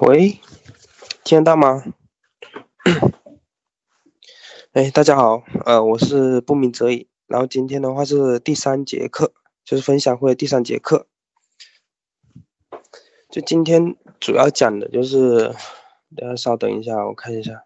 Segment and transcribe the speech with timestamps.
[0.00, 0.38] 喂，
[1.24, 1.82] 听得到吗？
[4.72, 7.08] 哎，大家好，呃，我是不鸣则已。
[7.26, 9.32] 然后今天的话是第三节课，
[9.64, 11.08] 就是分享会第三节课。
[13.28, 15.52] 就今天主要讲的就是，
[16.16, 17.64] 大家稍等一下，我看一下。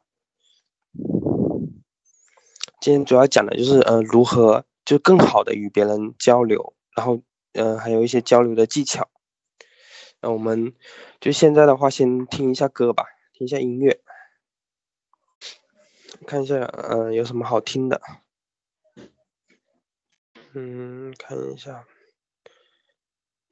[2.81, 7.21] 今天主要讲的就是，呃，如何就更好的与别人交流，然后，
[7.53, 9.11] 呃，还有一些交流的技巧。
[10.23, 10.73] 那我们
[11.21, 14.01] 就现在的话，先听一下歌吧，听一下音乐，
[16.29, 18.01] 看一下，嗯，有什么好听的？
[20.55, 21.89] 嗯，看一下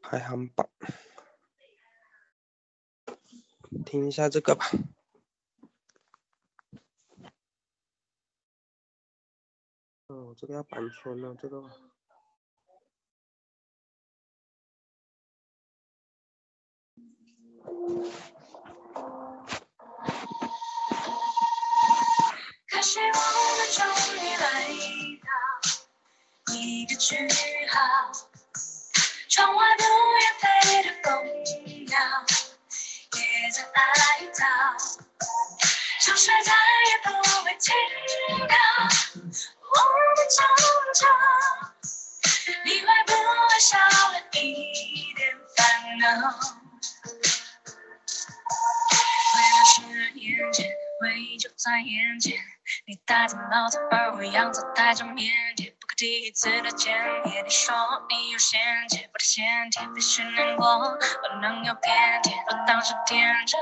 [0.00, 0.68] 排行榜，
[3.84, 4.66] 听一下这个吧。
[10.06, 11.89] 哦，这个要版权了，这个。
[22.68, 23.20] 可惜我
[23.56, 23.78] 们终
[24.16, 24.44] 于来
[25.24, 27.16] 到一个句
[27.70, 27.78] 号，
[29.30, 29.82] 窗外不
[30.18, 31.08] 愿飞的蜂
[31.86, 31.96] 鸟
[33.14, 33.18] 也
[33.50, 33.98] 在哀
[34.34, 34.38] 悼，
[36.04, 37.08] 城市再也不
[37.42, 37.66] 会听
[38.46, 38.54] 到，
[39.16, 39.76] 我
[40.16, 40.38] 们争
[40.94, 41.00] 吵，
[42.66, 44.38] 你会不会少了一
[45.14, 45.20] 点
[45.56, 45.58] 烦
[45.98, 46.59] 恼？
[51.20, 52.32] 回忆就在眼前，
[52.86, 55.12] 你带着帽子，而我样子带着腼
[55.54, 57.44] 腆，不可第一次的见面。
[57.44, 57.74] 你说
[58.08, 62.32] 你有先见，我的先天必须难过，不能有偏见。
[62.48, 63.60] 我当时天真，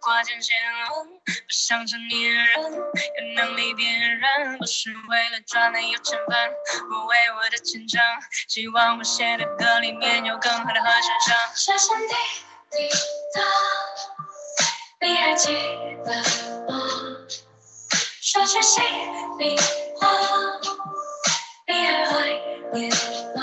[0.00, 0.56] 挂件先
[0.88, 6.50] 锋，不想成年人，有能力辨认，不是为了赚的有钱分，
[6.88, 8.00] 不为我的前程，
[8.48, 11.36] 希望我写的歌里面有更好的和声声。
[11.54, 12.14] 深深滴
[12.70, 12.88] 滴
[13.34, 13.42] 答，
[15.06, 15.52] 你还记
[16.06, 16.75] 得？
[18.46, 18.80] 说心
[19.38, 19.58] 里
[19.98, 20.08] 话，
[21.66, 22.30] 你还怀
[22.72, 22.88] 念
[23.34, 23.42] 吗？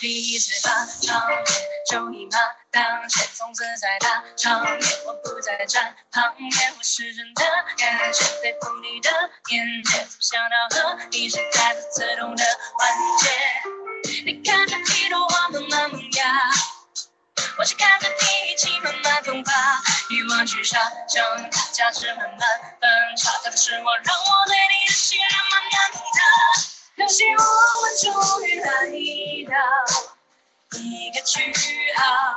[0.00, 1.44] 第一次发唱片
[1.90, 2.38] 就一马
[2.70, 7.44] 当先，从此在大场面，我不再站旁边，我是真的
[7.76, 9.10] 感谢在乎你的
[9.50, 12.44] 眼界，怎么想到和你是开着自动的
[12.78, 12.88] 环
[13.20, 13.28] 节？
[14.24, 16.24] 你看着一朵花慢慢萌芽，
[17.58, 19.52] 我是看着你一起慢慢风发。
[20.10, 22.48] 欲望去杀，将价值慢慢，
[23.58, 26.22] 是我让我对你的信任慢慢崩塌。
[26.96, 27.42] 可惜我
[27.82, 28.70] 们终于来
[29.50, 29.58] 到
[30.78, 31.52] 一个句
[31.98, 32.27] 号，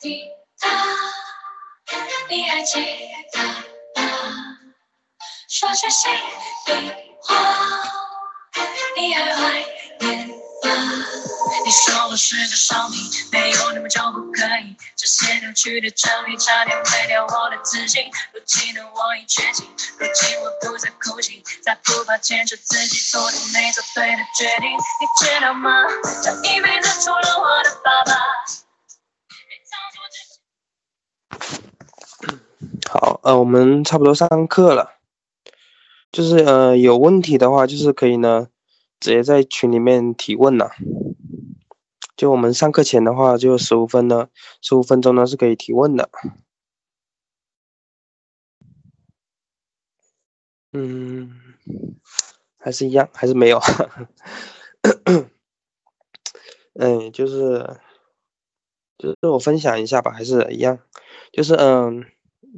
[0.00, 0.24] 滴
[0.58, 0.68] 答，
[2.30, 2.80] 你还记
[3.34, 3.42] 得
[4.02, 4.56] 吗？
[5.46, 6.90] 说句心里
[7.20, 7.36] 话，
[8.96, 9.62] 你还怀
[9.98, 10.34] 念吗？
[11.66, 12.96] 你说我是个少女，
[13.30, 14.74] 没有你们就不可以。
[14.96, 18.10] 这些扭曲的真理差点毁掉我的自信。
[18.32, 19.68] 如今的我已觉醒，
[19.98, 24.70] 如今我不再哭泣，再不怕坚持自己做的每做对的决定。
[24.72, 25.84] 你知道吗？
[26.24, 28.16] 这一辈子除了我的爸爸。
[33.00, 34.96] 好，呃，我们差不多上课了。
[36.12, 38.48] 就是呃，有问题的话，就是可以呢，
[39.00, 40.68] 直接在群里面提问呐。
[42.14, 44.28] 就我们上课前的话，就十五分呢，
[44.60, 46.10] 十五分钟呢是可以提问的。
[50.74, 51.30] 嗯，
[52.58, 53.58] 还是一样，还是没有。
[56.74, 57.78] 嗯， 就是，
[58.98, 60.78] 就是我分享一下吧，还是一样，
[61.32, 62.04] 就是嗯，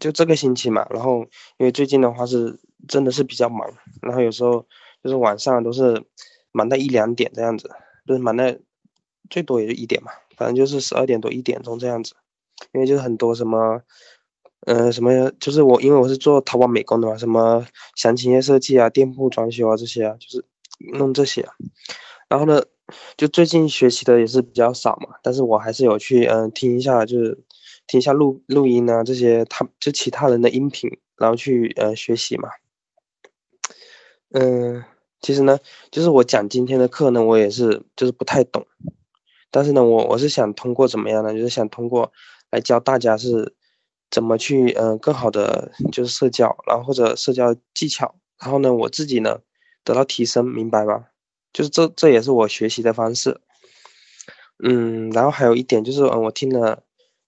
[0.01, 1.21] 就这个星期嘛，然后
[1.59, 2.59] 因为最近的话是
[2.89, 3.69] 真的是比较忙，
[4.01, 4.67] 然后有时候
[5.03, 6.05] 就是晚上都是
[6.53, 7.71] 忙到一两点这样子，
[8.07, 8.45] 就是忙到。
[9.31, 12.13] 最多也就一点嘛，反正就是十二点多一点钟这样子，
[12.73, 13.81] 因为就是很多什么，
[14.67, 20.45] 呃，什么就是我因为我是做淘宝美工的嘛，什么详情页设计啊、店铺装修啊这些啊，就是
[20.99, 21.55] 弄这些啊。
[22.29, 22.63] 然后呢，
[23.17, 27.39] 就最近学习的也是比较少嘛，但是我还是有去嗯听一下，就是
[27.87, 32.49] 听一下录录音啊这些，他就其他人的音频，然后去呃学习嘛。
[34.31, 34.85] 嗯，
[35.21, 35.59] 其实呢，
[35.91, 38.67] 就是我讲今天的课呢，我也是就是不太懂。
[39.51, 41.33] 但是呢，我我是想通过怎么样呢？
[41.35, 42.11] 就是想通过
[42.51, 43.55] 来教大家是
[44.11, 49.41] 怎么去嗯更好的就是社交，然后或者社交技巧，然后呢我自己呢
[49.85, 51.11] 得到提升，明白吧？
[51.53, 53.41] 就是这这也是我学习的方式。
[54.65, 56.83] 嗯，然后还有一点就是，嗯，我听了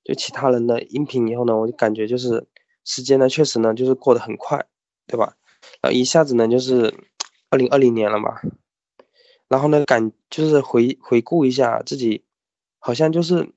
[0.05, 2.47] 就其他人的音频以后呢，我就感觉就是
[2.85, 4.65] 时间呢，确实呢，就是过得很快，
[5.07, 5.37] 对吧？
[5.81, 6.93] 然后一下子呢，就是
[7.51, 8.41] 二零二零年了嘛。
[9.49, 12.25] 然后呢，感就是回回顾一下自己，
[12.79, 13.51] 好像就是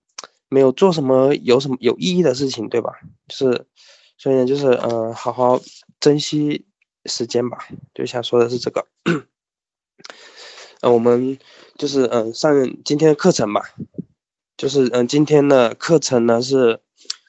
[0.49, 2.93] 没有做什么有什么有意义的事情，对吧？
[3.27, 3.65] 就是
[4.17, 5.59] 所以呢，就是嗯，好好
[5.99, 6.65] 珍惜
[7.05, 7.67] 时间吧。
[7.93, 8.87] 就想说的是这个。
[10.81, 11.39] 呃，我们
[11.77, 12.53] 就是嗯上
[12.85, 13.61] 今天的课程嘛，
[14.57, 16.81] 就是嗯今天的课程呢是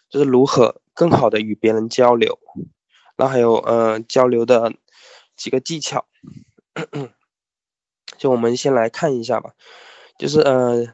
[0.08, 2.38] 就是如何更好的与别人交流，
[3.16, 4.72] 然后还有呃交流的
[5.36, 6.06] 几个技巧，
[8.16, 9.52] 就我们先来看一下吧，
[10.18, 10.86] 就是呃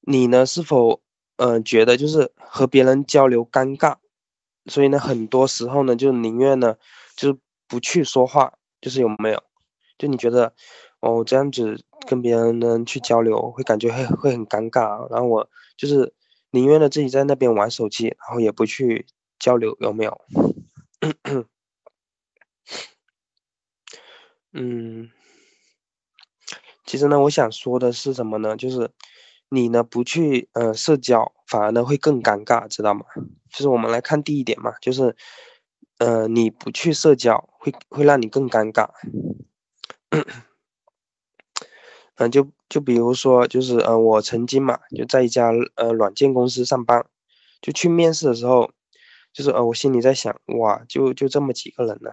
[0.00, 1.00] 你呢是否
[1.36, 3.96] 呃觉得就是和别人交流尴尬，
[4.66, 6.76] 所以呢很多时候呢就宁愿呢
[7.16, 7.38] 就是
[7.68, 9.40] 不去说话，就是有没有？
[9.96, 10.52] 就你觉得？
[11.00, 15.10] 哦，这样子跟别人呢去交流，会感觉会会很尴尬。
[15.10, 15.48] 然后我
[15.80, 16.12] 就是
[16.50, 19.06] 宁愿呢自己在那边玩手机，然后也不去
[19.38, 20.20] 交流，有没有？
[24.52, 25.08] 嗯，
[26.84, 28.58] 其实呢，我想说的是什么呢？
[28.58, 28.90] 就是
[29.48, 33.06] 你呢不去呃社交，反而呢会更尴尬，知道吗？
[33.50, 35.16] 就是我们来看第一点嘛，就是
[35.96, 38.90] 呃你不去社交，会会让你更尴尬。
[42.20, 47.06] 嗯，就就比如说，就是呃，我曾经嘛，就在一家呃软件公司上班，
[47.62, 48.70] 就去面试的时候，
[49.32, 52.10] 就是呃，我心里在想，哇，就就这么几个人呢，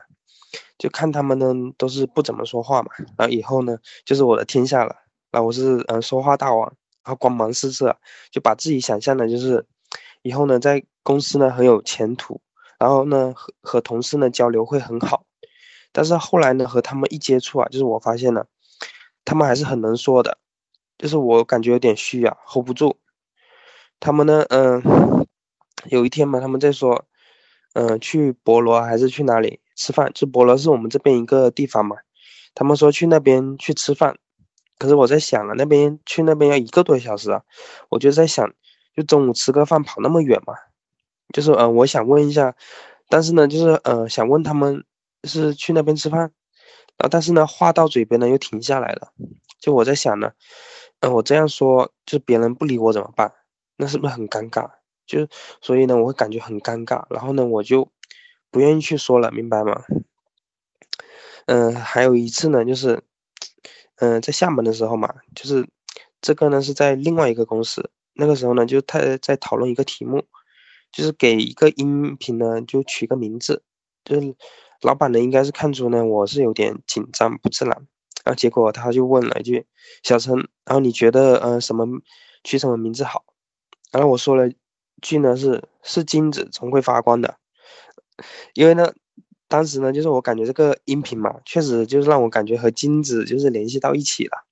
[0.77, 4.95] 就看他们呢都是不怎么说话嘛，然后以后呢就是我的天下了，
[5.29, 6.65] 然后我是嗯说话大王，
[7.03, 7.97] 然后光芒四射，
[8.31, 9.65] 就把自己想象的就是
[10.21, 12.39] 以后呢在公司呢很有前途，
[12.79, 15.25] 然后呢和和同事呢交流会很好，
[15.91, 18.47] 但是后来呢和他们一接触啊，就是我发现了。
[19.27, 20.37] 他们还是很能说的，
[20.97, 22.97] 就是我感觉有点虚啊，hold 不住。
[23.99, 24.81] 他们呢，嗯，
[25.89, 27.03] 有一天嘛，他们在说，
[27.73, 30.09] 嗯，去博罗还是去哪里吃饭？
[30.15, 31.97] 就博罗是我们这边一个地方嘛。
[32.55, 34.17] 他们说去那边去吃饭，
[34.77, 37.43] 可是我在想啊，那边去那边要一个多小时啊。
[37.89, 38.49] 我就在想，
[38.95, 40.53] 就中午吃个饭跑那么远嘛？
[41.33, 42.55] 就是嗯，我想问一下，
[43.09, 44.85] 但是呢，就是嗯，想问他们
[45.25, 46.31] 是去那边吃饭。
[46.97, 49.11] 啊，但是呢，话到嘴边呢又停下来了。
[49.59, 50.31] 就我在想呢，
[50.99, 53.33] 嗯，我这样说，就别人不理我怎么办？
[53.75, 54.71] 那是不是很尴尬？
[55.05, 55.27] 就
[55.61, 57.05] 所以呢，我会感觉很尴尬。
[57.09, 57.91] 然后呢，我就
[58.49, 59.83] 不愿意去说了，明白吗？
[61.45, 63.03] 嗯，还有一次呢，就是，
[63.97, 65.67] 嗯，在厦门的时候嘛，就是
[66.19, 67.91] 这个呢是在另外一个公司。
[68.13, 70.25] 那个时候呢，就他在讨论一个题目，
[70.91, 73.63] 就是给一个音频呢就取个名字，
[74.03, 74.35] 就是。
[74.81, 77.75] 老板呢，应该是看出呢我是有点紧张不自然，
[78.23, 79.65] 然后结果他就问了一句
[80.03, 80.35] ：“小陈，
[80.65, 81.85] 然后你觉得呃什么
[82.43, 83.23] 取什么名字好？”
[83.91, 84.51] 然后我说了
[85.01, 87.37] 句呢是是金子总会发光的，
[88.53, 88.93] 因为呢
[89.47, 94.45] 当时呢就是我感觉这个音频嘛，确实就是让我感觉和金子就是联系到一起了。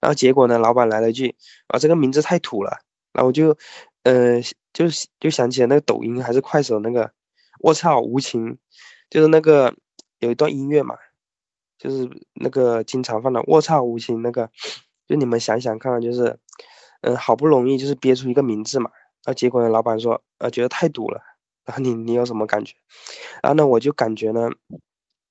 [0.00, 1.36] 然后结果呢，老板来了一句
[1.68, 2.78] ：“啊这个名字太土了。”
[3.12, 3.56] 然后我就
[4.02, 4.40] 呃
[4.72, 4.86] 就
[5.20, 7.12] 就想起了那个抖音还是快手那个
[7.60, 8.58] “我操无情”。
[9.10, 9.74] 就是那个
[10.18, 10.96] 有一段音乐嘛，
[11.78, 14.50] 就是那个经常放的“卧槽无情”那个，
[15.06, 16.38] 就你们想想看，就是，
[17.02, 18.90] 嗯，好不容易就是憋出一个名字嘛，
[19.24, 21.20] 然后结果呢，老板说，呃，觉得太堵了，
[21.64, 22.74] 然后你你有什么感觉？
[23.42, 24.50] 然后呢，我就感觉呢，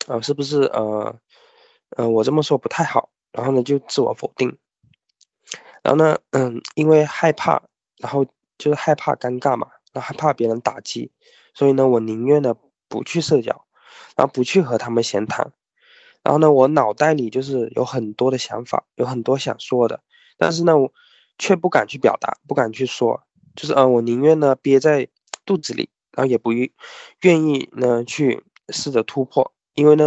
[0.07, 1.19] 呃，是不是呃，
[1.97, 4.57] 呃，我这么说不太好，然后呢就自我否定，
[5.83, 7.61] 然后呢，嗯，因为害怕，
[7.97, 8.25] 然后
[8.57, 11.11] 就是害怕尴尬嘛，然后害怕别人打击，
[11.53, 12.55] 所以呢，我宁愿呢
[12.87, 13.64] 不去社交。
[14.15, 15.51] 然后不去和他们闲谈，
[16.23, 20.01] 然后呢，我脑袋里就是有很多的想法，有很多想说的，
[20.37, 20.91] 但是呢，我
[21.37, 23.23] 却不敢去表达，不敢去说，
[23.55, 25.07] 就是嗯，我宁愿呢憋在
[25.45, 30.05] 肚子里，然后也不愿意呢去试着突破，因为呢，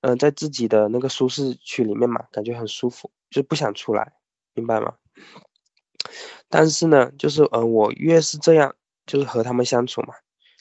[0.00, 4.12] 嗯，在自己的那个舒适区里面嘛，感觉很舒服，就不想出来，
[4.54, 4.94] 明白吗？
[6.48, 8.74] 但是呢，就是嗯，我越是这样，
[9.06, 10.14] 就是和他们相处嘛。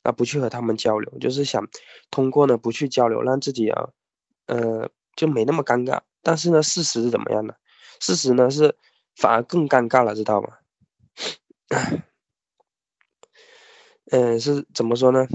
[0.06, 1.68] 啊，不去和他们交流，就是想
[2.12, 3.90] 通过呢不去交流，让自己啊，
[4.46, 6.00] 呃，就没那么尴尬。
[6.22, 7.58] 但是呢，事实是怎么样的？
[8.00, 8.76] 事实呢是
[9.16, 10.50] 反而更尴尬了，知道吗？
[14.12, 15.26] 嗯， 是怎么说呢？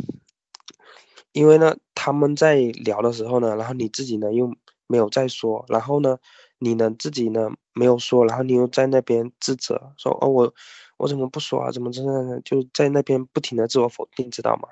[1.32, 4.54] 因为呢，他们在聊的时候呢，然后你自己呢又
[4.86, 6.18] 没有在说，然后呢，
[6.58, 10.54] 你呢自己呢没有说，然后你又在那边自责，说哦我。
[11.00, 11.70] 我怎么不说啊？
[11.72, 12.40] 怎么这样呢？
[12.44, 14.68] 就在那边不停的自我否定，知道吗？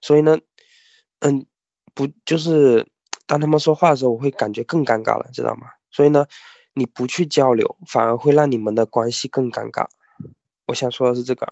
[0.00, 0.36] 所以呢，
[1.20, 1.46] 嗯，
[1.94, 2.86] 不就是
[3.26, 5.68] 当他们说话的时候，我会感觉更尴尬了，知道吗？
[5.92, 6.26] 所以呢，
[6.74, 9.86] 你不去交流，反而会让你们的关系更尴尬。
[10.66, 11.48] 我想说的是这个。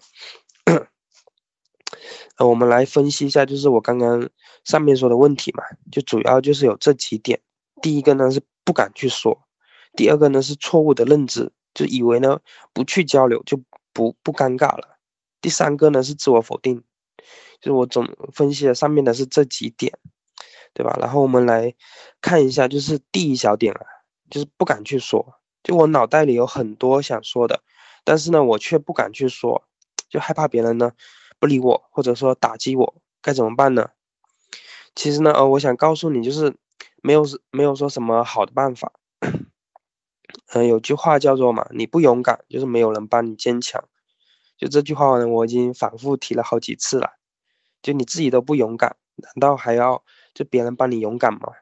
[2.37, 4.27] 呃，我们来分析一下，就是我刚刚
[4.63, 7.39] 上面说的问题嘛，就主要就是有这几点。
[7.81, 9.39] 第一个呢是不敢去说，
[9.95, 12.39] 第二个呢是错误的认知，就以为呢
[12.73, 13.61] 不去交流就
[13.93, 14.97] 不不尴尬了。
[15.39, 16.83] 第三个呢是自我否定，
[17.61, 19.93] 就是我总分析了上面的是这几点，
[20.73, 20.97] 对吧？
[20.99, 21.73] 然后我们来
[22.19, 23.85] 看一下，就是第一小点啊，
[24.29, 27.61] 就是不敢去说，就我脑袋里有很多想说的，
[28.03, 29.63] 但是呢我却不敢去说，
[30.09, 30.91] 就害怕别人呢。
[31.39, 33.89] 不理我，或者说打击我，该怎么办呢？
[34.95, 36.55] 其实呢，呃，我想告诉你，就是
[37.01, 38.93] 没有没有说什么好的办法。
[40.53, 43.83] 嗯，有句话叫做嘛，你不勇敢，就是没有人帮你坚强。
[44.57, 47.13] 就这句话呢，我已经反复提了好几次了。
[47.81, 51.53] 就你自己都不勇敢，难道还要就别人帮你勇敢吗？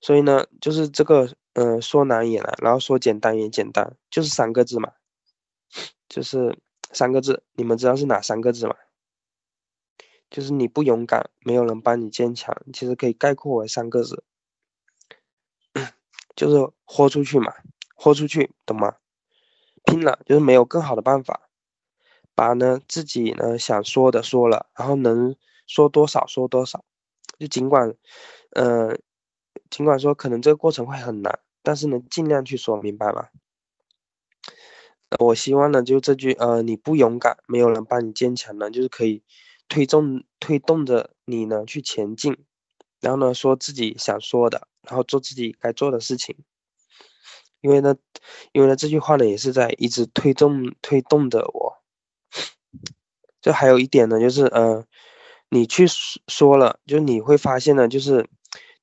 [0.00, 4.92] 所以呢，就是这个，嗯，说难也难，然后说简单也简单，就是三个字嘛，
[6.08, 6.58] 就是
[6.92, 7.42] 三个字。
[7.54, 8.76] 你们知道是哪三个字吗？
[10.30, 12.56] 就是你不勇敢，没有人帮你坚强。
[12.72, 14.24] 其实可以概括为三个字，
[16.36, 17.54] 就是豁出去嘛，
[17.94, 18.96] 豁出去，懂吗？
[19.84, 21.48] 拼了，就是没有更好的办法，
[22.34, 25.36] 把呢自己呢想说的说了，然后能
[25.66, 26.84] 说多少说多少。
[27.38, 27.94] 就尽管，
[28.50, 29.00] 嗯，
[29.70, 33.30] 尽管说可能这个过程会很难，但是呢尽量去说，明白吧？
[35.20, 39.22] 我希望呢就这句，呃，你不勇敢，没有人帮你坚强呢，就是可以。
[39.66, 42.36] 推动推动着你呢去前进，
[43.00, 46.36] 然后呢说自己想说的，然后做自己该做的事情。
[47.64, 47.96] 因为呢，
[48.52, 51.82] 因为呢这句话呢也是在一直推动推动着我。
[53.40, 54.86] 这还有一点呢，就是嗯，
[55.48, 55.86] 你去
[56.28, 58.28] 说了，就你会发现呢，就是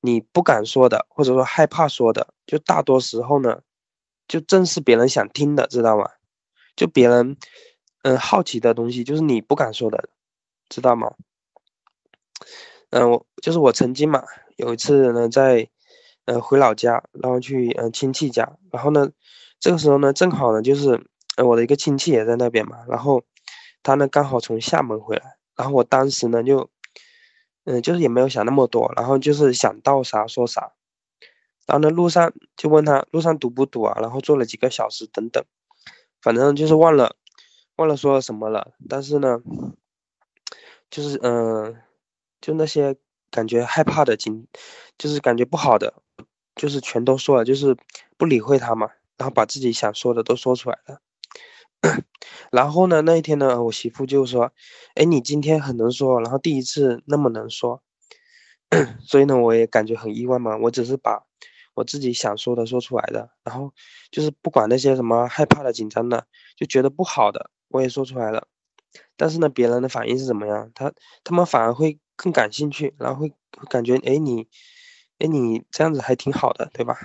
[0.00, 3.60] 你不敢说的，或者说害怕说的，就大多时候呢，
[4.26, 6.10] 就正是别人想听的，知道吗？
[6.74, 7.36] 就别人
[8.02, 10.08] 嗯好奇的东西，就是你不敢说的。
[10.68, 11.14] 知道吗？
[12.90, 14.24] 嗯，我就是我曾经嘛，
[14.56, 15.68] 有一次呢，在
[16.26, 19.10] 呃回老家，然后去嗯亲戚家，然后呢，
[19.60, 21.04] 这个时候呢，正好呢就是
[21.36, 23.22] 呃我的一个亲戚也在那边嘛，然后
[23.82, 26.70] 他呢刚好从厦门回来，然后我当时呢就
[27.64, 30.72] 嗯就是也没有想那么多，然后就是想到啥说啥，
[31.66, 35.44] 然后呢路上就问他路上堵不堵啊，然后坐了几个小时等等，
[36.20, 37.16] 反正就是忘了
[37.76, 39.40] 忘了说什么了，但是呢。
[40.94, 41.74] 就是嗯，
[42.42, 42.94] 就那些
[43.30, 44.46] 感觉害怕的经，
[44.98, 45.94] 就是感觉不好的，
[46.54, 47.76] 就是全都说了，就是
[48.16, 51.00] 不理会他嘛，然后把自己想说的都说出来了。
[52.52, 54.52] 然后呢，那一天呢，我媳妇就说
[54.94, 57.82] ：“哎，你今天很能说，然后第一次那么能说。”
[59.06, 60.56] 所以呢，我也感觉很意外嘛。
[60.58, 61.24] 我只是把
[61.74, 63.72] 我自己想说的说出来的，然后
[64.10, 68.46] 就是不管那些什么害怕的、紧张的，就觉得不好的，我也说出来了。
[69.16, 70.70] 但是呢，别人的反应是怎么样？
[70.74, 70.92] 他
[71.24, 73.32] 他们反而会更感兴趣，然后会
[73.68, 74.48] 感觉，哎，你，
[75.18, 76.98] 哎，你这样子还挺好的，对吧？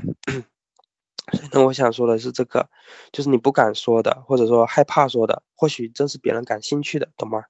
[1.32, 2.70] 所以呢，我想说的是这个，
[3.12, 7.44] 就是你不敢说的，或者说害怕说的，或许正是别人感兴趣的，懂吗？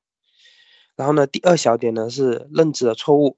[0.96, 3.38] 然后呢，第二小点呢是认知的错误，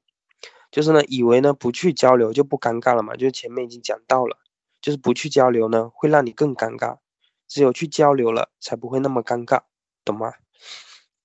[0.72, 4.38] 就是呢，以为呢不去交流就不尴尬了嘛，就是前面已经讲到了，
[4.82, 7.00] 就是不去交流呢会让你更尴尬，
[7.48, 9.64] 只有去交流了才不会那么尴尬，
[10.06, 10.32] 懂吗？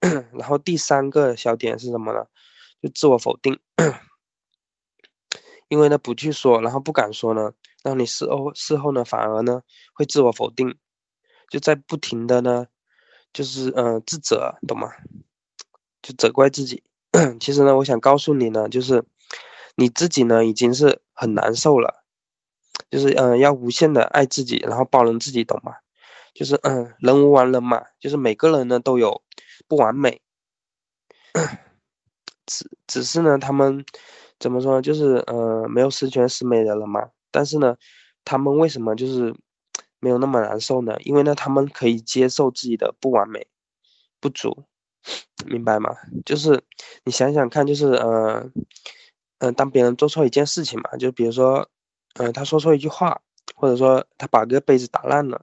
[0.34, 2.26] 然后第三个小点是什么呢？
[2.82, 3.60] 就自我否定，
[5.68, 7.52] 因为呢不去说，然后不敢说呢，
[7.82, 9.62] 让你事后事后呢反而呢
[9.94, 10.76] 会自我否定，
[11.50, 12.66] 就在不停的呢，
[13.32, 14.92] 就是嗯自责，懂吗？
[16.02, 16.82] 就责怪自己。
[17.40, 19.04] 其实呢，我想告诉你呢，就是
[19.76, 22.04] 你自己呢已经是很难受了，
[22.90, 25.74] 就是嗯要无限的爱自己，然后包容自己，懂吗？
[26.34, 29.22] 就是嗯人无完人嘛，就是每个人呢都有。
[29.66, 30.20] 不完美，
[32.44, 33.82] 只只是呢，他们
[34.38, 34.80] 怎么说？
[34.82, 37.08] 就是呃，没有十全十美的人嘛。
[37.30, 37.76] 但是呢，
[38.24, 39.34] 他们为什么就是
[40.00, 40.96] 没有那么难受呢？
[41.04, 43.46] 因为呢，他们可以接受自己的不完美、
[44.20, 44.64] 不足，
[45.46, 45.94] 明白吗？
[46.24, 46.62] 就是
[47.04, 48.50] 你想想看，就是呃，
[49.38, 51.68] 嗯，当别人做错一件事情嘛，就比如说，
[52.18, 53.20] 嗯，他说错一句话，
[53.56, 55.42] 或者说他把个杯子打烂了，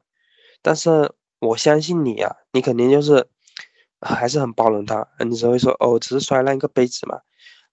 [0.62, 3.28] 但是我相信你呀，你肯定就是。
[4.04, 7.20] 还是很包容他，你只会说哦，只是摔烂一个杯子嘛，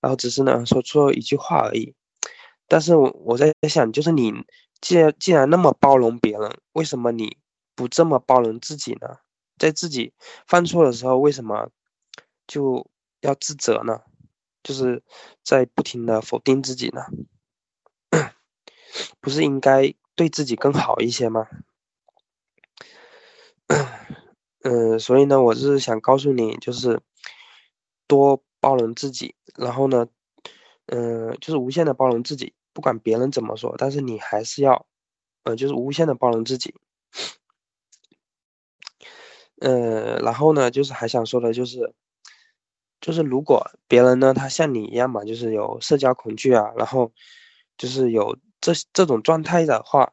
[0.00, 1.94] 然后只是呢说错一句话而已。
[2.66, 4.32] 但是我我在想，就是你
[4.80, 7.38] 既然既然那么包容别人，为什么你
[7.74, 9.18] 不这么包容自己呢？
[9.58, 10.12] 在自己
[10.46, 11.70] 犯错的时候，为什么
[12.46, 12.86] 就
[13.20, 14.00] 要自责呢？
[14.62, 15.02] 就是
[15.42, 17.02] 在不停的否定自己呢？
[19.20, 21.46] 不是应该对自己更好一些吗？
[24.62, 27.00] 嗯，所以呢，我是想告诉你，就是
[28.06, 30.06] 多包容自己，然后呢，
[30.86, 34.86] 嗯，就是无限的包容自己，不管别人怎么说，但是你还是要，
[35.44, 36.74] 呃，就是无限的包容自己。
[39.60, 41.92] 呃，然后呢，就是还想说的，就是，
[43.00, 47.12] 就是如果别人呢，他像你一样嘛，就是有社交恐惧啊，然后
[47.76, 50.12] 就是有这这种状态的话，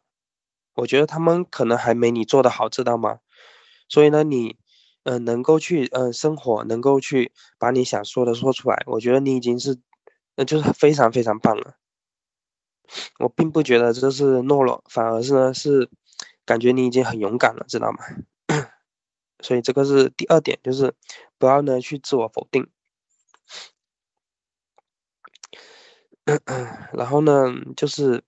[0.76, 3.20] 我觉得他们可能还没你做的好，知道吗？
[3.88, 4.58] 所以呢，你，
[5.06, 9.78] 嗯，能够去，嗯，生活，能够去把你想说的说出来，我觉得你已经是，
[10.36, 11.76] 那就是非常非常棒了。
[13.20, 15.90] 我并不觉得这是懦弱，反而是呢，是
[16.44, 18.00] 感觉你已经很勇敢了，知道吗？
[19.42, 20.96] 所以这个是第二点，就是
[21.38, 22.68] 不要呢去自我否定。
[26.94, 28.24] 然后呢，就是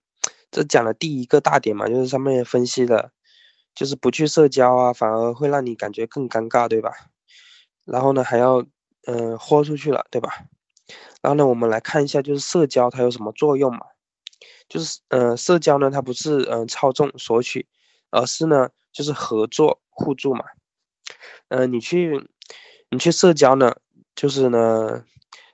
[0.51, 3.11] 这讲的第一个大点嘛，就是上面分析的。
[3.77, 6.91] 就是不去社交啊，反而会让你感觉更尴尬，对吧？
[7.85, 8.65] 然后呢，还要
[9.05, 10.47] 嗯豁出去了，对吧？
[11.21, 13.85] 然后呢，我们来看一下，就是社交它有什么作用嘛？
[14.67, 17.67] 就是嗯，社交呢，它不是嗯操纵索取，
[18.09, 20.43] 而是呢就是合作互助嘛。
[21.49, 22.27] 嗯，你去
[22.89, 23.75] 你去社交呢，
[24.15, 25.05] 就是呢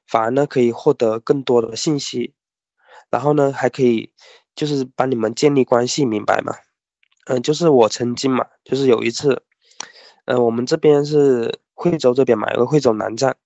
[0.07, 2.33] 反而呢可以获得更多的信息，
[3.09, 4.13] 然后呢还可以
[4.55, 6.55] 就是帮你们建立关系，明白吗？
[7.25, 9.43] 嗯，就是我曾经嘛，就是有一次，
[10.25, 13.37] 嗯，我们这边是惠州这边嘛，有个惠州南站，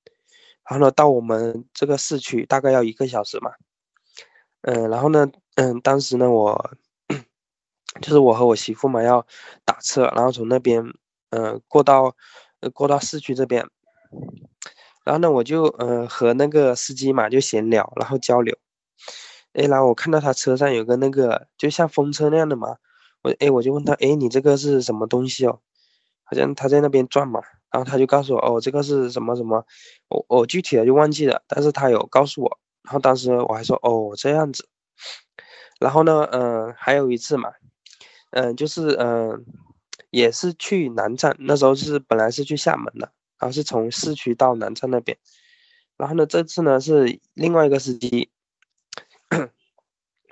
[0.67, 3.51] 然后呢，到我们这个市区大概要一个小时嘛，
[4.61, 6.71] 嗯，然后呢，嗯，当时呢，我
[8.01, 9.25] 就是我和我媳妇嘛要
[9.63, 10.83] 打车，然后从那边，
[11.29, 12.15] 嗯，过到，
[12.73, 13.63] 过到市区这边，
[15.03, 18.57] 然后呢，我就，嗯，和那个司机嘛就闲聊，然后交流，
[19.53, 22.77] 哎，然后我看到他车上有个那个就像风车那样的嘛。
[23.27, 25.59] 我哎，我就问他，哎，你这个是什么东西哦？
[26.23, 27.41] 好像他在那边转嘛，
[27.71, 29.65] 然后他就告诉我，哦，这个是什么什么，
[30.07, 34.67] 我我具体的就忘记了，但是他有告诉我，然后当时我还说，哦，这样子。
[35.79, 37.51] 然后呢，嗯，还有一次嘛，
[38.31, 39.45] 嗯，就是嗯，
[40.09, 45.17] 也是去南站，那时候是本来是去厦门的，然后是从市区到南站那边，
[45.97, 48.29] 然后呢，这次呢是另外一个司机。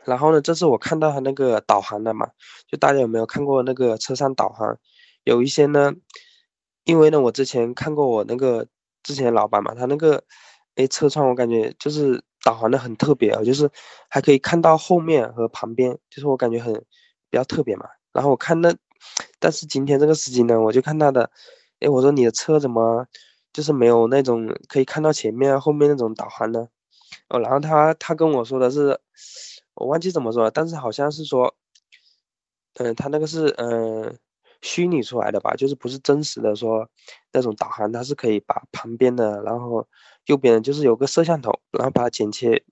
[0.05, 2.27] 然后呢，这是我看到他那个导航的嘛，
[2.67, 4.77] 就大家有没有看过那个车上导航？
[5.23, 5.91] 有一些呢，
[6.83, 8.67] 因为呢，我之前看过我那个
[9.01, 10.23] 之前老板嘛，他那个，
[10.75, 13.67] 哎，车窗我感觉就是导航的很特别啊，就是
[14.07, 16.71] 还可以看到后面和旁边，就是我感觉很
[17.31, 17.87] 比较特别嘛。
[18.13, 18.71] 然后我看那，
[19.39, 21.31] 但是今天这个司机呢，我就看他的，
[21.79, 23.07] 哎，我说你的车怎么
[23.51, 26.67] 就是没有那种可以看到前面后面那种导航呢？
[27.29, 28.99] 哦，然后他他跟我说的是。
[29.75, 31.53] 我忘记怎么说了，但是好像是说，
[32.75, 34.17] 嗯，他那个是嗯
[34.61, 36.89] 虚拟出来的吧，就是不是真实的说
[37.33, 39.85] 那种导航，它是可以把旁边的，然后
[40.27, 42.63] 右边，就是有个摄像头，然后把它剪切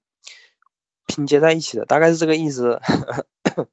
[1.06, 2.80] 拼接在一起的，大概是这个意思。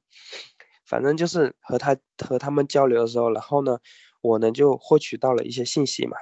[0.85, 3.79] 反正就是和他和他们交流的时候，然后呢，
[4.21, 6.17] 我呢就获取到了一些信息嘛，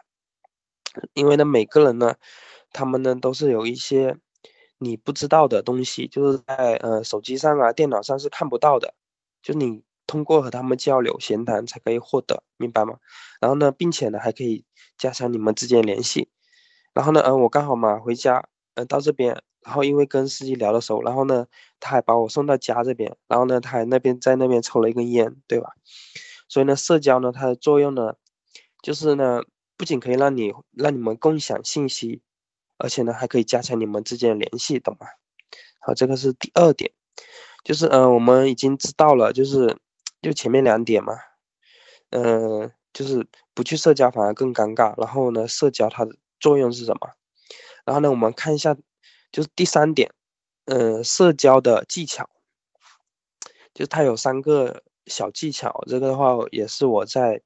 [1.14, 2.16] 因为呢每个人呢，
[2.72, 4.18] 他们呢都是有一些。
[4.80, 8.94] 你不知道的东西，就是在呃手机上啊、电脑上是看不到的，
[9.44, 12.98] 就你通过和他们交流、闲谈才可以获得，明白吗？
[13.42, 14.64] 然后呢，并且呢，还可以
[14.98, 16.30] 加强你们之间联系。
[16.94, 21.46] 然后呢，嗯，我刚好嘛回家，嗯，到这边，然后因为跟司机聊的熟，然后呢，
[21.80, 25.72] 他还把我送到家这边，然后呢，他还那边在那边抽了一根烟，对吧？
[26.48, 28.16] 所以呢，社交呢，它的作用呢，
[28.82, 29.44] 就是呢，
[29.78, 32.22] 不仅可以让你让你们共享信息。
[32.80, 35.06] 而且呢，还可以加强你们之间的联系，懂吗？
[35.82, 36.92] 好，这个是第二点，
[37.64, 39.78] 就是嗯，我们已经知道了，就是
[40.22, 41.14] 就前面两点嘛，
[42.10, 44.94] 嗯，就是不去社交反而更尴尬。
[44.98, 47.12] 然后呢，社交它的作用是什么？
[47.86, 48.76] 然后呢，我们看一下，
[49.32, 50.12] 就是第三点，
[50.66, 52.30] 嗯，社交的技巧，
[53.74, 55.84] 就是它有三个小技巧。
[55.88, 57.42] 这个的话也是我在，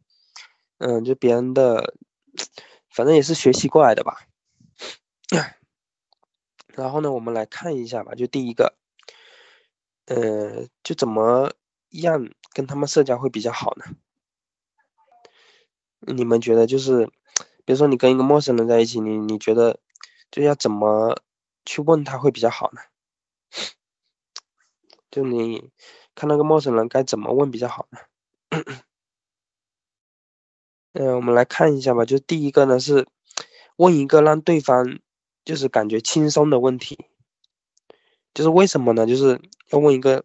[0.80, 1.96] 嗯，就别人的，
[2.90, 4.28] 反正也是学习过来的吧。
[6.76, 8.16] 然后呢，我们来看一下吧。
[8.16, 8.76] 就第一个，
[10.06, 11.52] 呃，就怎么
[11.90, 13.86] 样跟他们社交会比较好呢？
[16.02, 17.06] 你们觉得就是，
[17.66, 19.80] 比如说你跟一个陌生人在一起，你你觉得
[20.32, 21.22] 就要怎么
[21.66, 22.82] 去问他会比较好呢？
[25.12, 25.72] 就你
[26.16, 28.00] 看那个陌生人该怎么问比较好呢？
[30.94, 32.04] 嗯，我们来看一下吧。
[32.06, 33.08] 就第一个呢是
[33.78, 35.00] 问一个让对方。
[35.46, 37.06] 就是感觉轻松的问题，
[38.34, 39.06] 就是为什么呢？
[39.06, 40.24] 就是要问一个，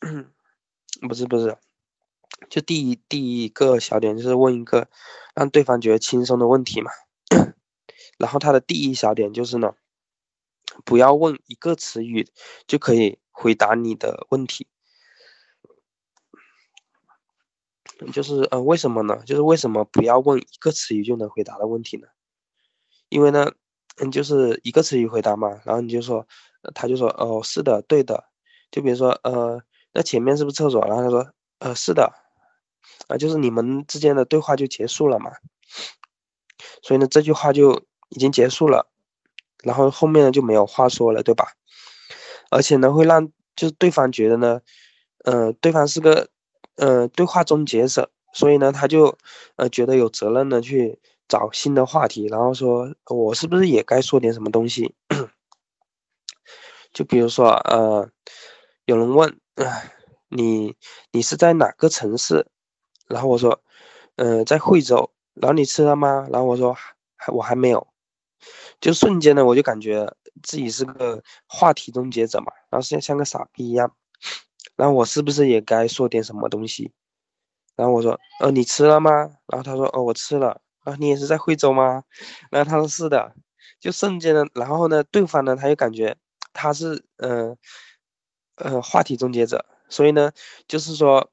[1.08, 1.56] 不是不是，
[2.50, 4.88] 就第一第一个小点就是问一个
[5.34, 6.90] 让对方觉得轻松的问题嘛。
[8.18, 9.74] 然后他的第一小点就是呢，
[10.84, 12.28] 不要问一个词语
[12.66, 14.68] 就可以回答你的问题。
[18.12, 19.22] 就是呃，为什么呢？
[19.24, 22.08] 就是为什么不要问一个词语就能回答的问题呢？
[23.08, 23.52] 因为呢，
[23.98, 25.60] 嗯，就是一个词语回答嘛。
[25.64, 26.26] 然后你就说，
[26.74, 28.24] 他就说，哦，是的，对的。
[28.70, 29.60] 就比如说，呃，
[29.92, 30.84] 那前面是不是厕所？
[30.86, 32.12] 然后他说，呃，是的。
[33.08, 35.32] 啊，就是你们之间的对话就结束了嘛。
[36.82, 38.86] 所以呢，这句话就已经结束了，
[39.62, 41.52] 然后后面呢就没有话说了，对吧？
[42.50, 44.60] 而且呢，会让就是对方觉得呢，
[45.24, 46.28] 呃，对方是个
[46.76, 49.16] 呃对话终结者，所以呢，他就
[49.56, 51.00] 呃觉得有责任呢去
[51.32, 54.94] 找新的话题，然后说我是不是也该说点什么东西？
[56.92, 58.06] 就比如说呃，
[58.84, 59.40] 有人问，
[60.28, 60.76] 你
[61.10, 62.46] 你是在哪个城市？
[63.08, 63.62] 然后我说，
[64.16, 65.10] 呃，在惠州。
[65.32, 66.28] 然后你吃了吗？
[66.30, 66.74] 然后我说
[67.16, 67.86] 还我还没有，
[68.78, 73.96] 就瞬间呢，我就感觉自己是个话题终结者嘛，然后像像个傻逼一样。
[74.76, 76.92] 然后我是不是也该说点什么东西？
[77.74, 79.10] 然后我说，呃，你吃了吗？
[79.46, 80.60] 然后他说，哦，我吃了。
[80.84, 82.04] 啊，你也是在惠州吗？
[82.50, 83.34] 然后他说是的。
[83.80, 86.16] 就瞬间呢，然后呢，对方呢，他就感觉
[86.52, 87.56] 他是嗯
[88.56, 90.32] 呃话题终结者，所以呢，
[90.68, 91.30] 就是说。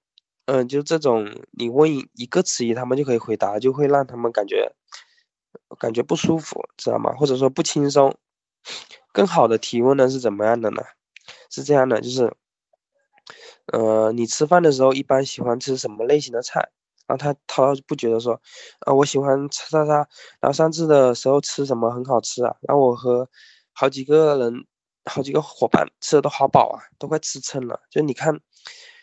[0.51, 4.73] 嗯，就这种，你问一个词语，他们就可以回答，就会让他们感觉
[5.77, 7.13] 感觉不舒服，知道吗？
[7.13, 8.17] 或者说不轻松。
[9.11, 10.81] 更好的提问呢是怎么样的呢？
[11.51, 12.33] 是这样的，就是，
[13.67, 16.71] 呃，你吃饭的时候一般喜欢吃什么类型的菜？
[17.09, 18.39] 然后他他不觉得说，
[18.85, 19.93] 啊，我喜欢吃啥啥，
[20.39, 22.55] 然后上次的时候吃什么很好吃啊？
[22.61, 23.27] 然后我和
[23.73, 24.65] 好几个人，
[25.05, 27.81] 好几个伙伴吃的都好饱啊，都快吃撑了。
[27.89, 28.39] 就你看。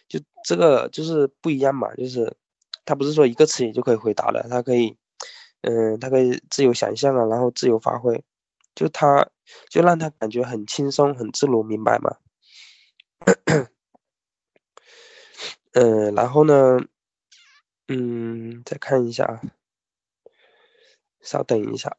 [0.08, 2.32] 就这个就是不一样嘛，就是
[2.84, 4.96] 他不是说一个词语就可以回答的，他可以，
[5.62, 8.24] 嗯，他可以自由想象啊，然后自由发挥，
[8.76, 9.28] 就他
[9.68, 12.16] 就让他感觉很轻松、很自如，明白吗？
[15.74, 16.78] 嗯，然后呢，
[17.88, 19.40] 嗯，再看一下啊，
[21.20, 21.96] 稍等一下，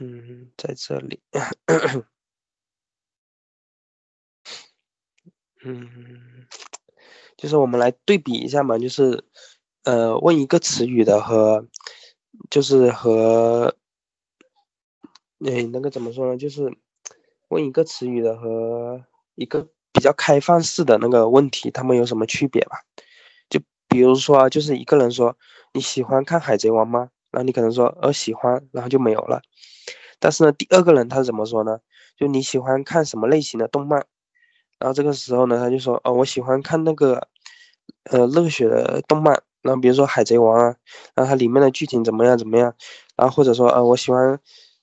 [0.00, 1.20] 嗯，在这里。
[5.66, 6.46] 嗯，
[7.36, 9.24] 就是我们来对比一下嘛，就是，
[9.84, 11.66] 呃，问一个词语的和，
[12.50, 13.76] 就是和，
[15.40, 16.36] 哎，那个怎么说呢？
[16.36, 16.76] 就是
[17.48, 19.04] 问一个词语的和
[19.36, 22.80] 一个比较开放式的那个问题，他们有什么区别吧？
[23.48, 25.34] 就比如说，就是一个人说
[25.72, 27.08] 你喜欢看《海贼王》吗？
[27.30, 29.40] 然后你可能说呃喜欢，然后就没有了。
[30.18, 31.78] 但是呢，第二个人他是怎么说呢？
[32.16, 34.04] 就你喜欢看什么类型的动漫？
[34.78, 37.28] 然后这个时候呢，他就说：“哦，我喜欢看那个，
[38.10, 39.42] 呃，热血的动漫。
[39.62, 40.76] 然后比如说《海贼王》啊，
[41.14, 42.74] 然后它里面的剧情怎么样怎么样？
[43.16, 44.38] 然后或者说，呃，我喜欢，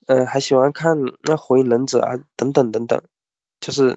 [0.06, 3.00] 嗯，还喜欢看那《火影忍者》啊，等等等等。
[3.60, 3.96] 就是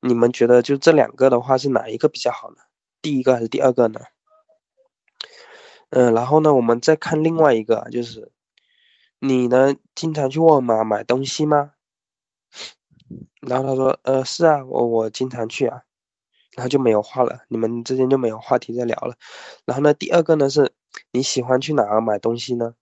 [0.00, 2.56] 你们觉得就这两个的话，是哪一个比较好呢？
[3.02, 4.00] 第一个还是第二个呢？
[5.90, 8.30] 嗯，然后呢，我们再看另外一个，就是
[9.18, 11.72] 你呢，经常去沃尔玛买东西吗？”
[13.40, 15.82] 然后他说：“呃，是啊，我我经常去啊。”
[16.56, 19.14] 然后就没有话了，你们之间就没有话题再聊了。
[19.64, 20.72] 然后呢，第二个呢是，
[21.12, 22.74] 你喜欢去哪儿买东西呢？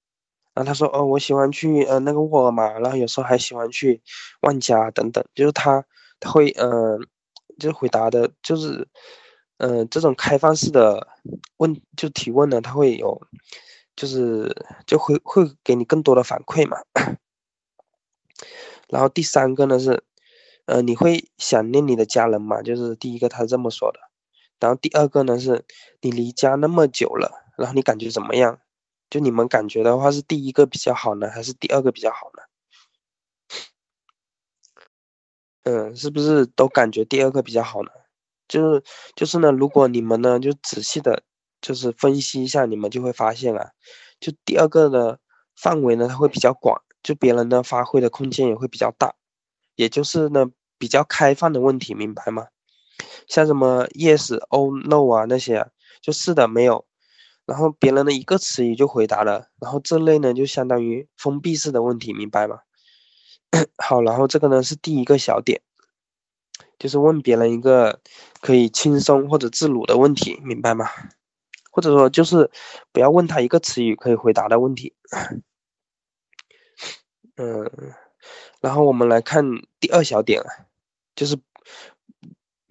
[0.55, 4.03] 然后他说：“哦，我喜欢去呃那个沃尔玛，然后有时候还喜欢去
[4.41, 5.85] 万家等等。”就是他
[6.21, 6.99] 他会嗯，
[7.59, 8.89] 就回答的，就是
[9.59, 11.09] 嗯这种开放式的
[11.57, 13.21] 问就提问呢，他会有，
[13.95, 14.55] 就是
[14.87, 16.79] 就会会给你更多的反馈嘛。
[18.89, 20.05] 然后第三个呢是。
[20.69, 22.61] 呃，你会想念你的家人吗？
[22.61, 24.01] 就是第一个，他是这么说的。
[24.59, 25.65] 然后第二个呢，是
[26.01, 28.59] 你离家那么久了，然后你感觉怎么样？
[29.09, 32.43] 就你们感觉的话，是第一个比较好呢，还是第二个比较好呢？
[35.67, 37.91] 嗯，是不是都感觉第二个比较好呢？
[38.47, 38.85] 就是
[39.17, 41.25] 就是呢，如果你们呢就仔细的，
[41.61, 43.71] 就是分析一下，你们就会发现啊，
[44.21, 45.19] 就第二个的
[45.57, 49.13] 范围呢，它会比较广，就别人呢发挥的空间也会比较大。
[49.75, 50.47] 也就是呢，
[50.79, 52.47] 比较开放的问题，明白吗？
[53.27, 55.67] 像什么 yes、oh、no 啊那些，
[56.01, 56.87] 就是的没有，
[57.45, 62.61] 然后别人的一个词语就回答了，然后这类呢就相当于封闭式的问题，明白吗？
[63.77, 65.61] 好，然后这个呢是第一个小点，
[66.79, 68.01] 就是问别人一个
[68.41, 70.87] 可以轻松或者自如的问题，明白吗？
[71.71, 72.51] 或者说就是
[72.93, 74.95] 不要问他一个词语可以回答的问题，
[77.37, 77.71] 嗯。
[78.61, 79.45] 然后我们来看
[79.79, 80.67] 第二小点啊，
[81.15, 81.37] 就是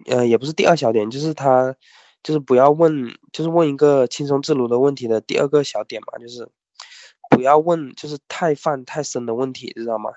[0.06, 1.74] 呃，也不是第二小点，就是他，
[2.22, 6.50] 就是不要问，就是问一个轻松自如的问题的第二个小点嘛，就是
[7.30, 10.10] 不要问，就是太泛太深的问题，知道吗？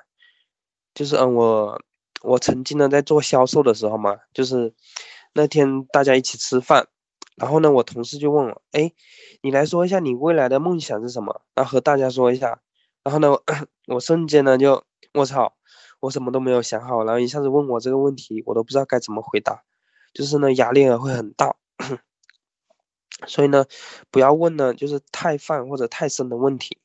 [0.99, 1.81] 就是嗯，我
[2.23, 4.73] 我曾经呢在做销售的时候嘛，就是
[5.31, 6.89] 那天大家一起吃饭，
[7.37, 8.91] 然后呢，我同事就问我，哎，
[9.41, 11.41] 你来说一下你未来的梦想是什么？
[11.55, 12.59] 然后和大家说一下，
[13.01, 13.29] 然后呢，
[13.87, 14.83] 我瞬间呢就，
[15.13, 15.53] 我操，
[16.01, 19.63] 我什么都没有想好，然后一下子问我这个问题，我都不知道该怎么回答。
[20.13, 21.55] 就是呢，压力会很大，
[23.25, 23.65] 所以呢，
[24.11, 26.77] 不要问呢，就是太泛或者太深的问题。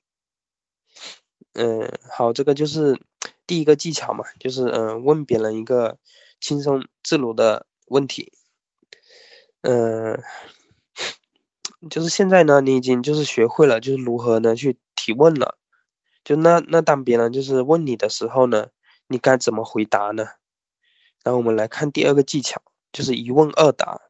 [1.54, 3.00] 嗯，好，这个就是
[3.46, 5.98] 第一个技巧嘛，就是嗯，问别人一个
[6.40, 8.32] 轻松自如的问题。
[9.62, 10.22] 嗯，
[11.90, 15.58] 就是现在呢，你已经就是学会了，就是如何呢去提问了。
[16.22, 18.68] 就那那当别人就是问你的时候呢，
[19.08, 20.26] 你该怎么回答呢？
[21.22, 22.62] 然后我们来看第二个技巧。
[22.92, 24.00] 就是一问二答，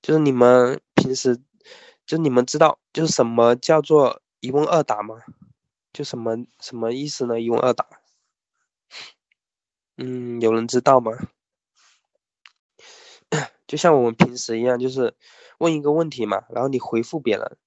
[0.00, 1.42] 就是你们平时，
[2.06, 5.16] 就你们知道，就是什么叫做一问二答吗？
[5.92, 7.40] 就什么什么意思呢？
[7.40, 7.84] 一问二答，
[10.02, 11.12] 嗯，有人知道吗？
[13.68, 15.14] 就像我们平时一样，就是
[15.58, 17.58] 问一个问题嘛，然后你回复别人，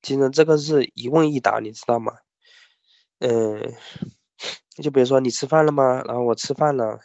[0.00, 2.14] 其实这个是一问一答，你知道吗？
[3.18, 3.74] 嗯，
[4.82, 6.02] 就比如说你吃饭了吗？
[6.06, 6.98] 然后我吃饭了，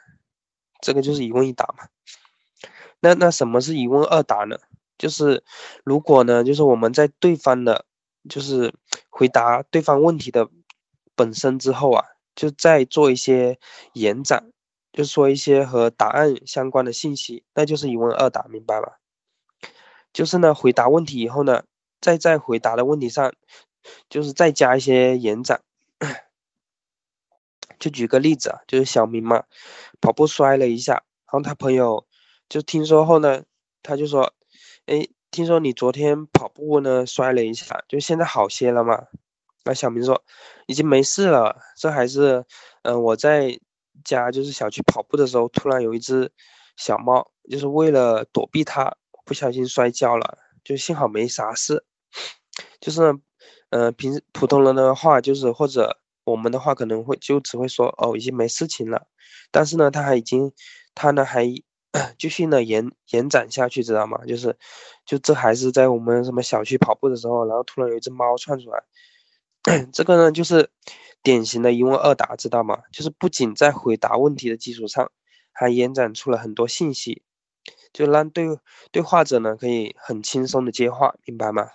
[0.81, 1.89] 这个就是一问一答嘛。
[3.01, 4.57] 那那什么是一问二答呢？
[4.97, 5.43] 就是
[5.83, 7.85] 如果呢，就是我们在对方的，
[8.29, 8.73] 就是
[9.09, 10.49] 回答对方问题的
[11.15, 13.59] 本身之后啊，就再做一些
[13.93, 14.51] 延展，
[14.99, 18.87] 就说一些和答案相关的信息，那就是一问二答，明白吗？
[20.11, 21.63] 就是呢，回答问题以后呢，
[22.01, 23.33] 再在回答的问题上，
[24.09, 25.61] 就是再加一些延展。
[27.79, 29.45] 就举个例子啊，就是小明嘛，
[30.01, 32.05] 跑步摔了一下，然后他朋友。
[32.49, 33.43] 就听说后呢，
[33.81, 34.33] 他就说，
[34.85, 39.05] 哎，听说你昨天跑步呢摔了一下，就现在好些了嘛？
[39.63, 40.21] 那小明说，
[40.65, 42.43] 已经没事了，这还是，
[42.81, 43.57] 嗯，我在
[44.03, 46.31] 家就是小区跑步的时候，突然有一只
[46.77, 51.83] 小猫，就是为了躲避它，不小心摔跤了，就幸好没啥事。
[52.79, 53.19] 就是，
[53.69, 59.07] 嗯，平时普通人的话，就是或者我们的话，可能会就只会说，哦，已经没事情了。
[59.51, 60.51] 但是呢，它还已经，
[60.95, 61.45] 它呢还。
[62.19, 64.23] 继续呢延延展下去，知道吗？
[64.27, 64.55] 就是，
[65.07, 68.83] 就这还是在我们什么小区跑步的时候，然后突然有一只猫窜出来，
[69.91, 70.69] 这个呢就是
[71.23, 72.83] 典型的一问二答，知道吗？
[72.91, 75.11] 就是不仅在回答问题的基础上，
[75.51, 77.23] 还延展出了很多信息，
[77.93, 78.45] 就让对
[78.91, 81.67] 对话者呢可以很轻松的接话，明白吗？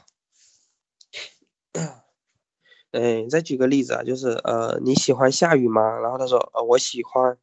[2.93, 5.99] 哎，再举个例子啊，就是呃你喜欢下雨吗？
[6.01, 7.39] 然后他说呃我喜欢。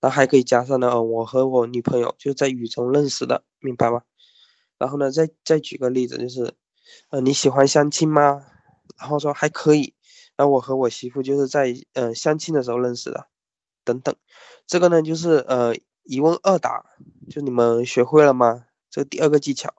[0.00, 4.02] 然后还可以加上呢，我和我女朋友就在雨中认识的，明白吗？
[4.76, 6.52] 然后呢，再再举个例子，就是，
[7.08, 8.44] 呃，你喜欢相亲吗？
[8.98, 9.94] 然后说还可以。
[10.36, 13.26] 然后我和我媳妇就是在呃相亲的时候认识的，
[13.84, 14.14] 等等。
[14.66, 16.84] 这个呢就是呃一问二答，
[17.30, 18.66] 就你们学会了吗？
[18.90, 19.74] 这第二个技巧。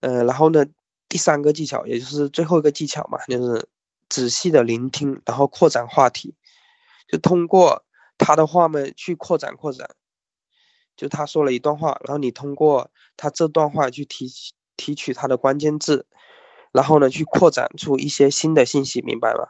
[0.00, 0.66] 呃，然后呢
[1.08, 3.68] 第三个技巧，也就是最后一个技巧嘛，就是
[4.08, 6.34] 仔细的聆听，然后扩展话题，
[7.08, 7.84] 就通过。
[8.18, 9.96] 他的话呢，去扩展扩展，
[10.96, 14.30] 就他说了一段话，然后你通过他这段话去提
[14.76, 16.06] 提取他的关键字，
[16.72, 19.46] 然后呢去扩展出一些新的信息，明白吗？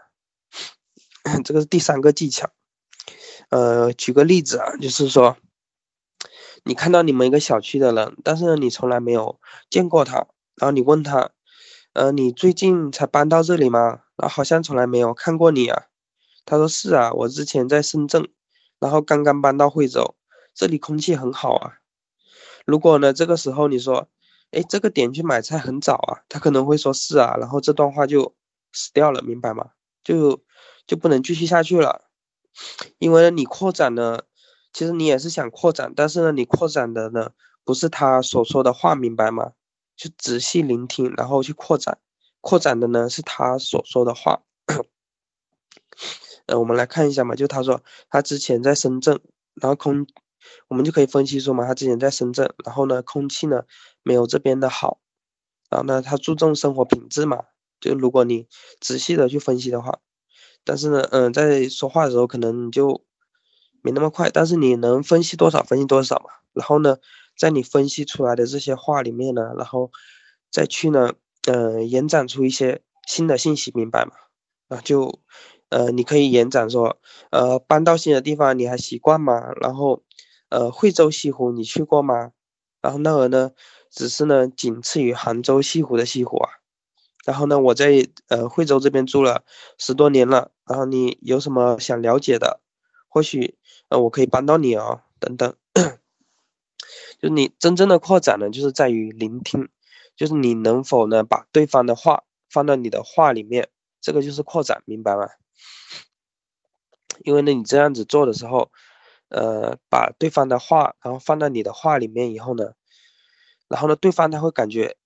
[1.44, 2.50] 这个是第三个技巧。
[3.50, 5.36] 呃，举个例子啊，就是说，
[6.64, 11.30] 你看到你们一个小区的人，但是呢你从来没有见过他，然后你问他，
[11.92, 14.00] 呃，你最近才搬到这里吗？
[14.16, 15.84] 然后好像从来没有看过你啊。
[16.44, 18.28] 他说是啊，我之前在深圳。
[18.80, 20.16] 然后刚刚搬到惠州，
[20.56, 21.74] 这里空气很好啊。
[22.66, 24.08] 如果呢，这个时候你说，
[24.52, 28.34] 哎，这个点去买菜很早啊，他可能会说是啊，然后这段话就
[28.72, 29.70] 死掉了，明白吗？
[30.04, 30.42] 就
[30.86, 32.10] 就不能继续下去了，
[32.98, 34.20] 因为你扩展呢，
[34.72, 37.30] 其实你也是想扩展，但是呢，你扩展的呢
[37.64, 39.52] 不是他所说的话，明白吗？
[39.96, 41.98] 就仔细聆听，然后去扩展，
[42.40, 44.42] 扩展的呢是他所说的话。
[46.46, 49.20] 呃，我们来看一下嘛，就他说他之前在深圳，
[49.54, 50.06] 然后空，
[50.68, 53.62] 我们就可以分析说嘛，他之前在深圳，然后呢，空气呢
[54.02, 55.00] 没有这边的好，
[55.70, 57.44] 然后呢，他注重生活品质嘛，
[57.80, 58.46] 就如果你
[58.80, 59.98] 仔细的去分析的话，
[60.64, 63.04] 但是呢，嗯，在说话的时候可能就
[63.82, 66.96] 没那么快，但是你能分析多少分析多少嘛，然后呢，
[67.36, 69.90] 在你分析出来的这些话里面呢，然后
[70.50, 71.12] 再去呢，
[71.46, 74.12] 嗯，延展出一些新的信息，明白吗？
[74.68, 75.20] 啊，就。
[75.72, 76.98] 呃，你可以延展说，
[77.30, 79.52] 呃，搬到新的地方你还习惯吗？
[79.58, 80.02] 然后，
[80.52, 82.32] 呃，惠州西湖你去过吗？
[82.82, 83.52] 然后那儿呢，
[83.90, 86.50] 只是呢仅次于杭州西湖的西湖啊。
[87.24, 89.44] 然后呢，我在呃惠州这边住了
[89.78, 92.60] 十多年了，然后你有什么想了解的，
[93.08, 93.56] 或许
[93.88, 95.54] 呃我可以帮到你哦，等等。
[97.18, 99.70] 就你真正的扩展呢，就是在于聆听，
[100.14, 103.70] 就是你能否呢把对方的话放到你的话里面，
[104.02, 105.30] 这个就是扩展，明白吗？
[107.24, 108.70] 因为呢，你这样子做的时候。
[109.32, 112.72] 呃，把对方的话，然后放到你的话里面以后呢，
[113.66, 114.96] 然后呢，对方他会感觉，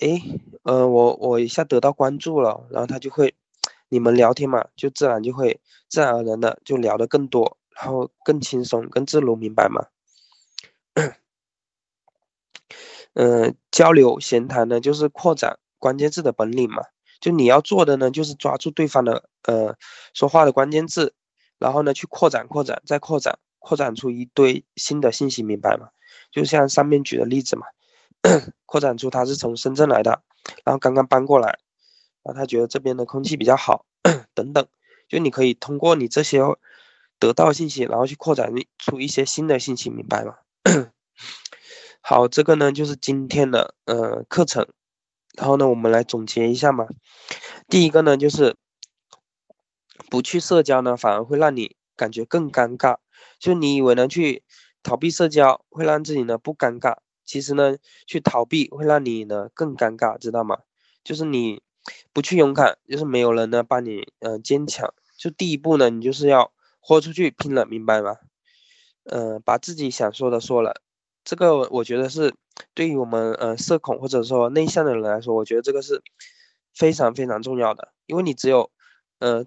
[0.00, 0.22] 哎，
[0.62, 3.34] 呃，我我一下得到关注了，然后他就会，
[3.88, 9.86] 你们聊天嘛，就自然就会自然而然的就聊得更多，然后更轻松、更自如，明白吗？
[13.14, 16.82] 嗯，交流闲谈呢，就是扩展关键字的本领嘛，
[17.20, 19.74] 就你要做的呢，就是抓住对方的呃
[20.14, 21.14] 说话的关键字，
[21.58, 23.38] 然后呢去扩展、扩展、再扩展。
[23.66, 25.88] 扩展出一堆新的信息，明白吗？
[26.30, 27.66] 就像上面举的例子嘛，
[28.64, 30.22] 扩展出他是从深圳来的，
[30.64, 31.58] 然后刚刚搬过来，
[32.22, 33.84] 然后他觉得这边的空气比较好，
[34.34, 34.64] 等等，
[35.08, 36.38] 就你可以通过你这些
[37.18, 40.36] 得到信息，然后去扩展出一些新的信息，明白吗？
[42.00, 44.68] 好，这个呢就是今天的呃课程，
[45.36, 46.86] 然后呢我们来总结一下嘛。
[47.68, 48.54] 第一个呢就是
[50.08, 52.98] 不去社交呢，反而会让你感觉更尴尬。
[53.38, 54.42] 就你以为呢，去
[54.82, 60.58] 逃避社交会让自己呢不尴尬，其实呢，去逃避会让你呢更尴尬，知道吗？
[61.04, 61.62] 就是你
[62.12, 64.92] 不去勇敢，就是没有人呢帮你嗯坚强。
[65.16, 68.16] 就第一步呢，你就是要豁出去拼了，明白吗？
[69.04, 70.80] 嗯，把自己想说的说了，
[71.24, 72.34] 这个我觉得是
[72.74, 76.02] 对于我们呃社恐或者说内向的人来说，我觉得这个是
[76.74, 78.70] 非常非常重要的，因为你只有
[79.20, 79.44] 呃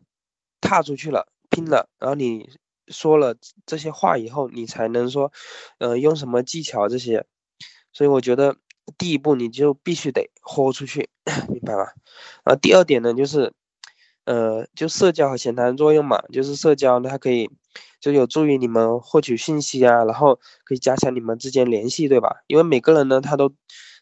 [0.61, 2.49] 踏出去了，拼了，然后你。
[2.89, 5.31] 说了这些话以后，你才能说，
[5.77, 7.25] 呃，用什么技巧这些，
[7.93, 8.55] 所以我觉得
[8.97, 11.09] 第一步你就必须得豁出去，
[11.49, 11.93] 明白吧？
[12.43, 13.53] 然后第二点呢，就是，
[14.25, 17.49] 呃，就社交和闲谈作用嘛，就是社交它可以
[17.99, 22.43] 就有助于你们获取信息啊，然后可以加强你们之间联系，对吧？
[22.47, 23.53] 因为每个人呢，他都，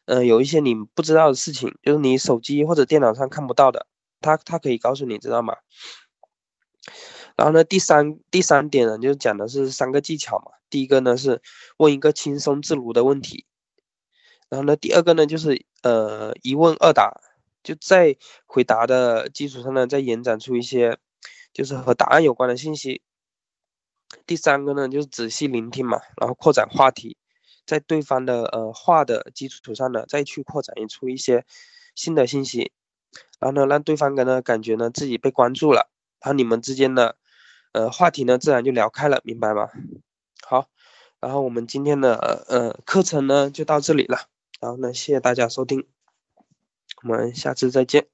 [0.06, 3.88] 呃，有一些你不知道的事情，就是你手机或者电脑上看不到的，
[4.21, 5.56] 他他可以告诉你，知道吗？
[7.38, 10.54] 然后呢，第三第三点呢，就是讲的是三个技巧嘛。
[10.71, 11.41] 第一个呢是
[11.78, 13.45] 问一个轻松自如的问题，
[14.50, 17.21] 然后呢，第二个呢就是呃一问二答，
[17.63, 20.97] 就在回答的基础上呢，再延展出一些
[21.54, 23.04] 就是和答案有关的信息。
[24.26, 27.17] 第三个呢就是仔细聆听嘛，然后扩展话题，
[27.67, 31.45] 在对方的呃话的基础上呢，再去扩展出一些
[31.93, 32.71] 新的信息，
[33.39, 37.15] 然后呢让对方感呢感觉呢自己被关注了，然后你们之间的。
[37.73, 39.69] 呃，话题呢自然就聊开了，明白吗？
[40.41, 40.67] 好，
[41.19, 44.27] 然后我们今天的呃课程呢就到这里了，
[44.60, 45.86] 然后呢谢谢大家收听，
[47.03, 48.08] 我们下次再见。